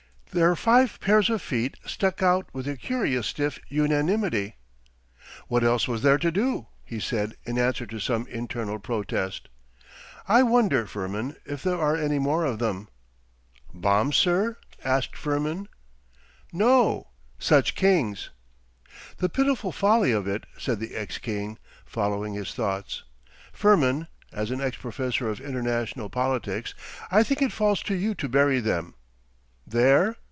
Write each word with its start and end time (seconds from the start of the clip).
Their 0.33 0.55
five 0.55 0.97
pairs 1.01 1.29
of 1.29 1.41
feet 1.41 1.75
stuck 1.85 2.23
out 2.23 2.47
with 2.53 2.65
a 2.65 2.77
curious 2.77 3.27
stiff 3.27 3.59
unanimity.... 3.67 4.55
'What 5.49 5.61
else 5.61 5.89
was 5.89 6.03
there 6.03 6.17
to 6.19 6.31
do?' 6.31 6.67
he 6.85 7.01
said 7.01 7.35
in 7.43 7.57
answer 7.59 7.85
to 7.87 7.99
some 7.99 8.25
internal 8.27 8.79
protest. 8.79 9.49
'I 10.29 10.43
wonder, 10.43 10.85
Firmin, 10.87 11.35
if 11.43 11.61
there 11.63 11.77
are 11.77 11.97
any 11.97 12.17
more 12.17 12.45
of 12.45 12.59
them?' 12.59 12.87
'Bombs, 13.73 14.15
sir?' 14.15 14.55
asked 14.85 15.17
Firmin. 15.17 15.67
'No, 16.53 17.09
such 17.37 17.75
kings.... 17.75 18.29
'The 19.17 19.27
pitiful 19.27 19.73
folly 19.73 20.13
of 20.13 20.29
it!' 20.29 20.45
said 20.57 20.79
the 20.79 20.95
ex 20.95 21.17
king, 21.17 21.57
following 21.85 22.35
his 22.35 22.53
thoughts. 22.53 23.03
'Firmin, 23.51 24.07
as 24.31 24.49
an 24.49 24.61
ex 24.61 24.77
professor 24.77 25.29
of 25.29 25.41
International 25.41 26.07
Politics, 26.09 26.73
I 27.11 27.21
think 27.21 27.41
it 27.41 27.51
falls 27.51 27.83
to 27.83 27.95
you 27.95 28.15
to 28.15 28.29
bury 28.29 28.61
them. 28.61 28.95
There? 29.67 30.15